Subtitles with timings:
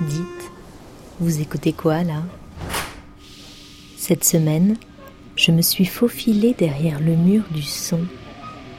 [0.00, 0.50] Dites,
[1.18, 2.22] vous écoutez quoi là?
[3.98, 4.78] Cette semaine,
[5.36, 8.00] je me suis faufilée derrière le mur du son.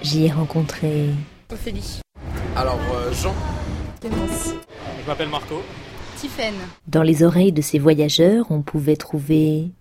[0.00, 1.10] J'y ai rencontré
[1.52, 2.00] Ophélie.
[2.54, 3.34] Alors, euh, Jean?
[4.00, 4.54] Clémence.
[5.02, 5.56] Je m'appelle Marco.
[6.16, 6.54] Tiffaine.
[6.86, 9.72] Dans les oreilles de ces voyageurs, on pouvait trouver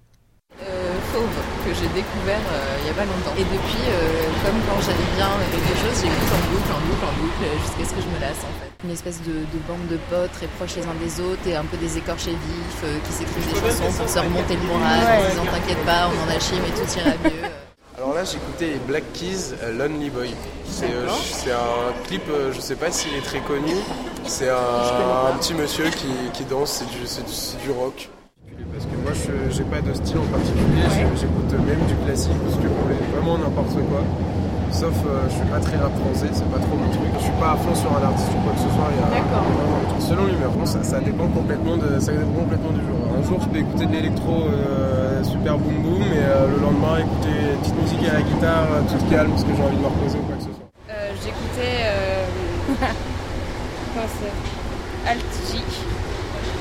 [1.17, 3.33] Fauve, que j'ai découvert euh, il y a pas longtemps.
[3.41, 7.15] Et depuis, euh, comme quand j'allais bien quelque chose, j'écoute en boucle, en boucle, en
[7.17, 8.69] boucle, euh, jusqu'à ce que je me lasse en fait.
[8.85, 11.65] Une espèce de, de bande de potes très proches les uns des autres et un
[11.65, 15.29] peu des écorchés vifs euh, qui s'écrivent des chansons pour se remonter le moral en
[15.29, 17.49] disant t'inquiète pas, on en a chié mais tout ira mieux.
[17.97, 20.29] Alors là, j'écoutais les Black Keys, Lonely Boy.
[20.69, 23.73] C'est euh, c'est un clip, euh, je sais pas s'il est très connu.
[24.23, 26.99] C'est un, un petit monsieur qui, qui danse, c'est du,
[27.65, 28.07] du rock.
[29.07, 32.67] Moi, je j'ai pas de style en particulier, je- j'écoute même du classique, parce que
[33.15, 34.03] vraiment n'importe quoi.
[34.69, 37.07] Sauf, euh, je suis pas très rap français, c'est pas trop mon truc.
[37.15, 38.91] Je suis pas à fond sur un artiste ou quoi que ce soit.
[38.91, 42.71] il y a- vraiment- Selon l'humeur, bon, ça, ça dépend complètement de, ça dépend complètement
[42.75, 42.99] du jour.
[43.17, 46.99] Un jour, je peux écouter de l'électro euh, super boom boom, et euh, le lendemain,
[46.99, 49.81] écouter une petite musique à la guitare, euh, toute calme, parce que j'ai envie de
[49.81, 50.67] me reposer ou quoi que ce soit.
[51.23, 51.79] J'écoutais.
[53.95, 54.35] Comment c'est
[55.09, 55.63] Alt J.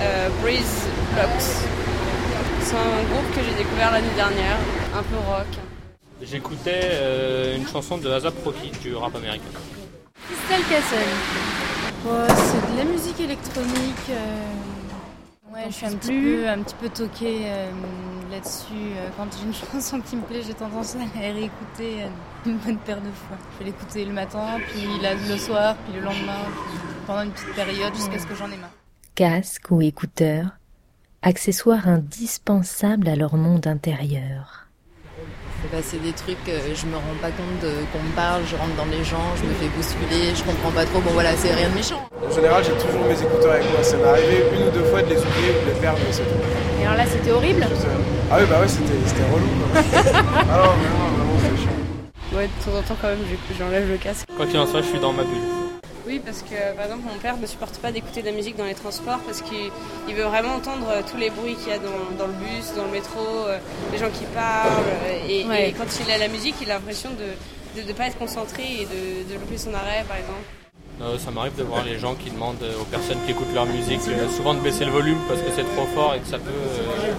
[0.01, 1.51] Euh, Breeze Blocks.
[2.67, 4.57] C'est un groupe que j'ai découvert l'année dernière,
[4.97, 5.47] un peu rock.
[6.23, 9.45] J'écoutais euh, une chanson de ASAP Rocky du rap américain.
[10.27, 10.97] Crystal Castle.
[12.07, 14.11] Ouais, c'est de la musique électronique.
[14.11, 17.71] euh, Ouais, je suis un petit, peu, un petit peu toquée euh,
[18.31, 18.93] là-dessus.
[19.17, 21.99] Quand j'ai une chanson qui me plaît, j'ai tendance à la réécouter
[22.45, 23.37] une bonne paire de fois.
[23.55, 27.31] Je vais l'écouter le matin, puis la- le soir, puis le lendemain, puis pendant une
[27.31, 28.71] petite période jusqu'à ce que j'en ai marre.
[29.15, 30.56] casque ou écouteurs,
[31.27, 34.69] accessoires indispensables à leur monde intérieur.
[35.73, 38.55] Bah, c'est des trucs, euh, je me rends pas compte de- qu'on me parle, je
[38.55, 41.01] rentre dans les gens, je me fais bousculer, je comprends pas trop.
[41.01, 42.09] Bon voilà, c'est rien de méchant.
[42.25, 43.83] En général, j'ai toujours mes écouteurs avec moi.
[43.83, 46.13] Ça m'est arrivé une ou deux fois de les oublier ou de les perdre, mais
[46.13, 46.39] c'est tout.
[46.81, 47.67] Et alors là, c'était horrible.
[48.31, 49.51] Ah oui, bah ouais, c'était c'était relou.
[49.59, 49.83] Quoi.
[50.15, 52.39] ah non, vraiment, c'est chiant.
[52.39, 53.19] Ouais, de temps en temps quand même,
[53.59, 54.27] j'enlève le casque.
[54.37, 55.56] Quoi qu'il en soit, je suis dans ma bulle.
[56.07, 58.65] Oui, parce que par exemple, mon père ne supporte pas d'écouter de la musique dans
[58.65, 59.71] les transports parce qu'il
[60.09, 62.73] il veut vraiment entendre euh, tous les bruits qu'il y a dans, dans le bus,
[62.77, 63.59] dans le métro, euh,
[63.93, 64.69] les gens qui parlent.
[65.05, 65.71] euh, et, Ouais.
[65.71, 68.85] et quand il a la musique, il a l'impression de ne pas être concentré et
[68.85, 70.47] de, de louper son arrêt, par exemple.
[71.03, 74.01] Euh, ça m'arrive de voir les gens qui demandent aux personnes qui écoutent leur musique
[74.09, 76.49] euh, souvent de baisser le volume parce que c'est trop fort et que ça peut,
[76.49, 77.13] euh,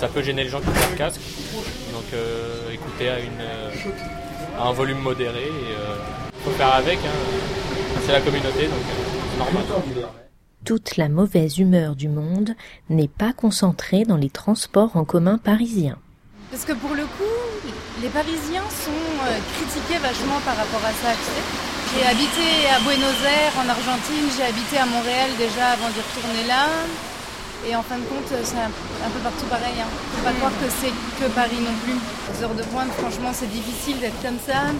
[0.00, 1.20] ça peut gêner les gens qui ont leur casque.
[1.92, 3.70] Donc euh, écouter à, une, euh,
[4.58, 5.96] à un volume modéré et euh,
[6.44, 6.98] faut faire avec.
[7.04, 7.65] hein.
[8.06, 9.02] C'est la communauté donc euh,
[9.32, 9.64] c'est normal.
[10.64, 12.54] Toute la mauvaise humeur du monde
[12.88, 15.98] n'est pas concentrée dans les transports en commun parisiens.
[16.52, 17.34] Parce que pour le coup,
[18.00, 18.94] les Parisiens sont
[19.26, 21.18] euh, critiqués vachement par rapport à ça.
[21.18, 21.42] tu sais.
[21.98, 26.46] J'ai habité à Buenos Aires, en Argentine, j'ai habité à Montréal déjà avant d'y retourner
[26.46, 26.70] là.
[27.66, 29.74] Et en fin de compte, c'est un, peu partout pareil.
[29.82, 29.90] Hein.
[30.14, 31.98] Faut pas croire que c'est que Paris non plus.
[31.98, 34.70] Aux heures de pointe, franchement, c'est difficile d'être comme ça.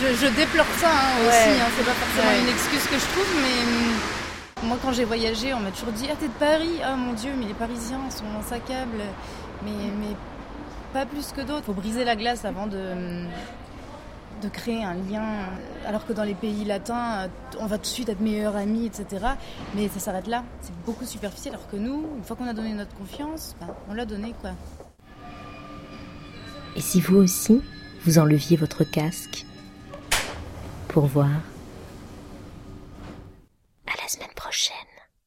[0.00, 1.60] Je, je déplore ça hein, aussi.
[1.60, 1.66] hein.
[1.76, 2.40] C'est pas forcément Ouais.
[2.40, 6.06] une excuse que je trouve, mais hum, moi, quand j'ai voyagé, on m'a toujours dit
[6.10, 9.02] Ah, t'es de Paris Ah mon Dieu, mais les Parisiens sont insaccables.
[9.64, 10.14] Mais, mais
[10.92, 11.60] pas plus que d'autres.
[11.62, 13.24] Il faut briser la glace avant de,
[14.42, 15.24] de créer un lien.
[15.86, 17.28] Alors que dans les pays latins,
[17.60, 19.24] on va tout de suite être meilleurs amis, etc.
[19.74, 20.44] Mais ça s'arrête là.
[20.62, 21.54] C'est beaucoup superficiel.
[21.54, 24.50] Alors que nous, une fois qu'on a donné notre confiance, ben, on l'a donné quoi.
[26.76, 27.62] Et si vous aussi,
[28.04, 29.46] vous enleviez votre casque
[30.94, 31.26] pour voir.
[33.88, 34.83] À la semaine prochaine.